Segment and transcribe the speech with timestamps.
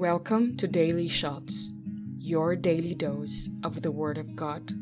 [0.00, 1.74] Welcome to Daily Shots,
[2.16, 4.72] your daily dose of the Word of God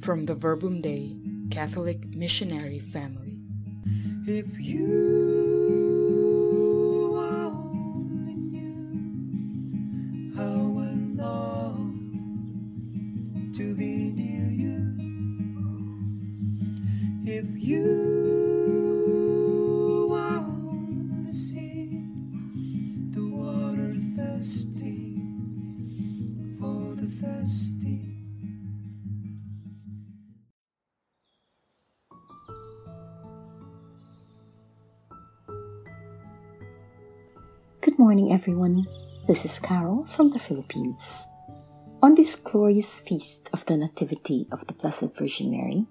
[0.00, 1.16] from the Verbum Dei
[1.48, 3.38] Catholic Missionary Family.
[4.26, 4.82] If you
[7.20, 8.34] only
[10.36, 10.90] how I
[13.54, 14.96] to be near you.
[17.24, 18.17] If you
[37.88, 38.86] Good morning, everyone.
[39.26, 41.26] This is Carol from the Philippines.
[42.02, 45.86] On this glorious feast of the Nativity of the Blessed Virgin Mary,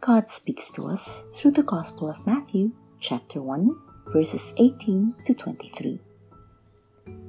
[0.00, 3.76] God speaks to us through the Gospel of Matthew, chapter 1,
[4.08, 6.00] verses 18 to 23.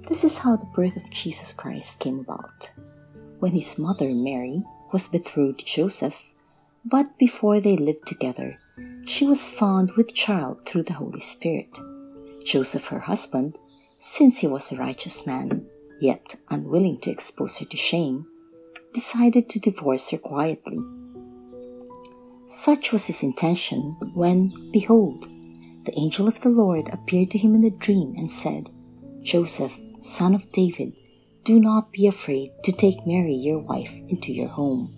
[0.10, 2.72] This is how the birth of Jesus Christ came about.
[3.38, 6.24] When his mother Mary was betrothed to Joseph,
[6.84, 8.58] but before they lived together,
[9.06, 11.78] she was found with child through the Holy Spirit.
[12.44, 13.60] Joseph, her husband,
[14.00, 15.66] since he was a righteous man,
[16.00, 18.26] yet unwilling to expose her to shame,
[18.94, 20.80] decided to divorce her quietly.
[22.46, 25.28] Such was his intention when, behold,
[25.86, 28.72] the angel of the Lord appeared to him in a dream and said,
[29.22, 30.94] Joseph, son of David,
[31.44, 34.96] do not be afraid to take Mary your wife into your home,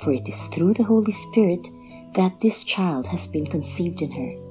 [0.00, 1.66] for it is through the Holy Spirit
[2.14, 4.41] that this child has been conceived in her.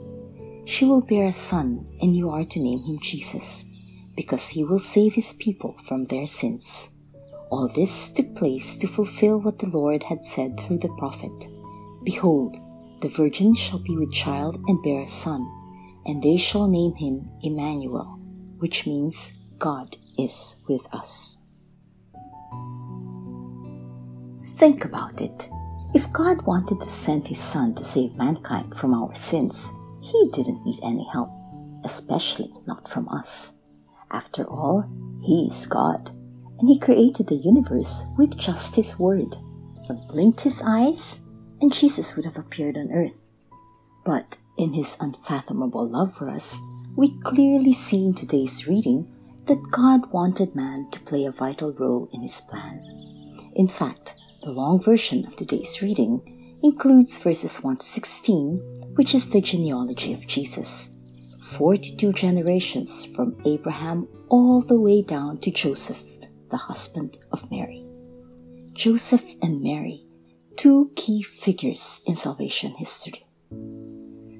[0.71, 3.69] She will bear a son, and you are to name him Jesus,
[4.15, 6.95] because he will save his people from their sins.
[7.49, 11.49] All this took place to fulfill what the Lord had said through the prophet
[12.05, 12.55] Behold,
[13.01, 15.45] the virgin shall be with child and bear a son,
[16.05, 18.17] and they shall name him Emmanuel,
[18.59, 21.37] which means God is with us.
[24.55, 25.49] Think about it.
[25.93, 30.65] If God wanted to send his son to save mankind from our sins, he didn't
[30.65, 31.29] need any help,
[31.83, 33.61] especially not from us.
[34.11, 34.89] After all,
[35.23, 36.09] he is God,
[36.59, 39.35] and he created the universe with just his word.
[39.87, 41.27] He blinked his eyes,
[41.61, 43.27] and Jesus would have appeared on earth.
[44.05, 46.59] But in his unfathomable love for us,
[46.95, 49.07] we clearly see in today's reading
[49.45, 52.83] that God wanted man to play a vital role in his plan.
[53.55, 59.31] In fact, the long version of today's reading includes verses 1 to 16, which is
[59.31, 60.91] the genealogy of Jesus.
[61.41, 66.03] 42 generations from Abraham all the way down to Joseph,
[66.51, 67.83] the husband of Mary.
[68.73, 70.05] Joseph and Mary,
[70.55, 73.25] two key figures in salvation history.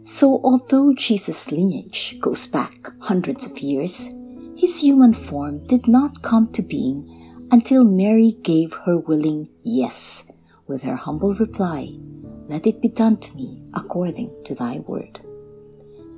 [0.04, 4.10] So, although Jesus' lineage goes back hundreds of years,
[4.56, 10.32] his human form did not come to being until Mary gave her willing yes
[10.72, 11.90] with her humble reply,
[12.48, 15.20] Let it be done to me according to thy word.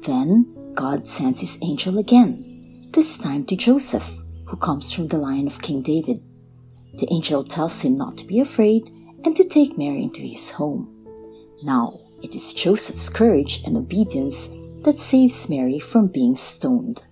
[0.05, 4.11] Then God sends his angel again, this time to Joseph,
[4.45, 6.21] who comes from the line of King David.
[6.99, 8.83] The angel tells him not to be afraid
[9.25, 10.89] and to take Mary into his home.
[11.63, 14.49] Now, it is Joseph's courage and obedience
[14.83, 17.05] that saves Mary from being stoned.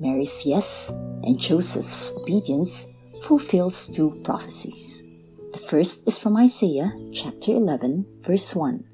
[0.00, 0.90] Mary's yes
[1.22, 5.07] and Joseph's obedience fulfills two prophecies.
[5.52, 8.84] The first is from Isaiah chapter 11, verse 1.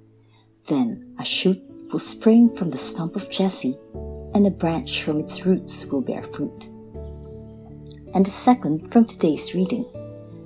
[0.68, 1.60] Then a shoot
[1.90, 3.76] will spring from the stump of Jesse,
[4.34, 6.66] and a branch from its roots will bear fruit.
[8.14, 9.84] And the second from today's reading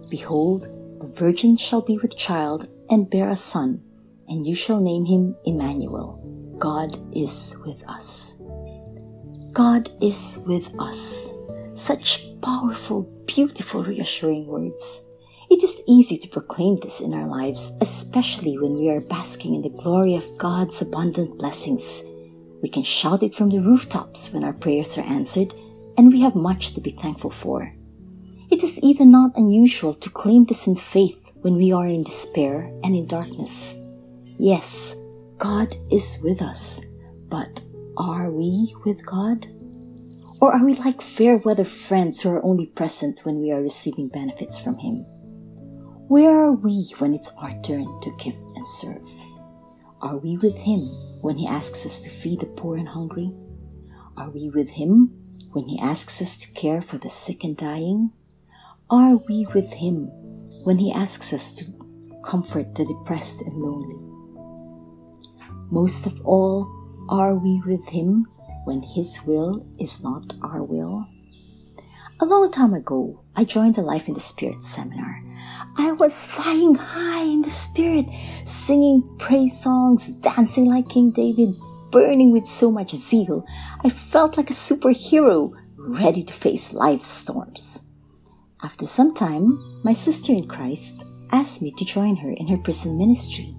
[0.08, 0.68] Behold,
[1.00, 3.82] the virgin shall be with child and bear a son,
[4.28, 6.24] and you shall name him Emmanuel.
[6.58, 8.40] God is with us.
[9.52, 11.34] God is with us.
[11.74, 15.02] Such powerful, beautiful, reassuring words.
[15.50, 19.62] It is easy to proclaim this in our lives, especially when we are basking in
[19.62, 22.04] the glory of God's abundant blessings.
[22.62, 25.54] We can shout it from the rooftops when our prayers are answered,
[25.96, 27.74] and we have much to be thankful for.
[28.50, 32.70] It is even not unusual to claim this in faith when we are in despair
[32.84, 33.76] and in darkness.
[34.38, 34.96] Yes,
[35.38, 36.84] God is with us,
[37.28, 37.60] but
[37.96, 39.46] are we with God?
[40.40, 44.08] Or are we like fair weather friends who are only present when we are receiving
[44.08, 45.06] benefits from Him?
[46.08, 49.06] Where are we when it's our turn to give and serve?
[50.00, 50.88] Are we with Him
[51.20, 53.30] when He asks us to feed the poor and hungry?
[54.16, 55.10] Are we with Him
[55.52, 58.12] when He asks us to care for the sick and dying?
[58.88, 60.06] Are we with Him
[60.64, 61.66] when He asks us to
[62.24, 64.00] comfort the depressed and lonely?
[65.70, 66.72] Most of all,
[67.10, 68.24] are we with Him
[68.64, 71.06] when His will is not our will?
[72.18, 75.27] A long time ago, I joined the Life in the Spirit seminar.
[75.80, 78.06] I was flying high in the Spirit,
[78.44, 81.54] singing praise songs, dancing like King David,
[81.92, 83.46] burning with so much zeal.
[83.84, 87.92] I felt like a superhero, ready to face life's storms.
[88.60, 92.98] After some time, my sister in Christ asked me to join her in her prison
[92.98, 93.54] ministry.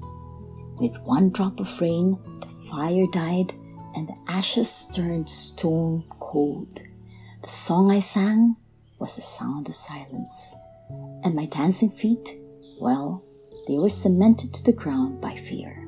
[0.77, 3.53] With one drop of rain, the fire died
[3.95, 6.81] and the ashes turned stone cold.
[7.43, 8.57] The song I sang
[8.99, 10.55] was the sound of silence,
[11.23, 12.35] and my dancing feet,
[12.79, 13.23] well,
[13.67, 15.87] they were cemented to the ground by fear.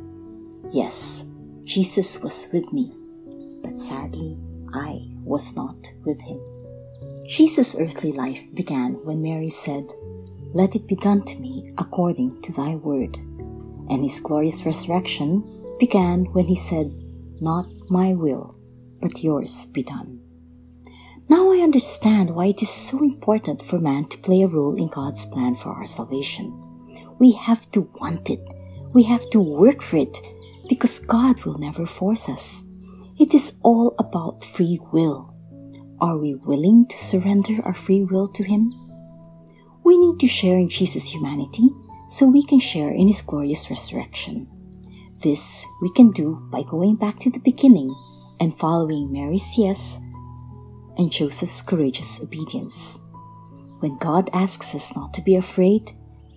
[0.71, 1.29] Yes,
[1.63, 2.93] Jesus was with me,
[3.63, 4.37] but sadly,
[4.73, 6.39] I was not with him.
[7.27, 9.87] Jesus' earthly life began when Mary said,
[10.53, 13.17] Let it be done to me according to thy word.
[13.89, 15.43] And his glorious resurrection
[15.79, 16.91] began when he said,
[17.39, 18.55] Not my will,
[19.01, 20.10] but yours be done.
[21.31, 24.89] Now I understand why it is so important for man to play a role in
[24.89, 26.51] God's plan for our salvation.
[27.19, 28.41] We have to want it.
[28.91, 30.17] We have to work for it
[30.67, 32.65] because God will never force us.
[33.17, 35.33] It is all about free will.
[36.01, 38.73] Are we willing to surrender our free will to Him?
[39.85, 41.69] We need to share in Jesus' humanity
[42.09, 44.49] so we can share in His glorious resurrection.
[45.23, 47.95] This we can do by going back to the beginning
[48.41, 49.97] and following Mary's yes
[50.97, 53.01] and Joseph's courageous obedience.
[53.79, 55.91] When God asks us not to be afraid,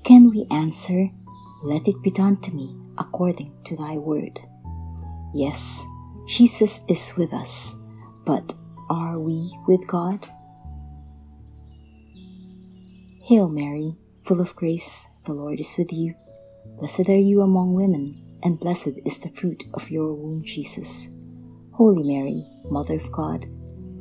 [0.05, 1.11] can we answer,
[1.63, 4.41] Let it be done to me according to thy word?
[5.35, 5.85] Yes,
[6.27, 7.75] Jesus is with us,
[8.25, 8.55] but
[8.89, 10.27] are we with God?
[13.23, 16.15] Hail Mary, full of grace, the Lord is with you.
[16.79, 21.09] Blessed are you among women, and blessed is the fruit of your womb, Jesus.
[21.73, 23.47] Holy Mary, Mother of God,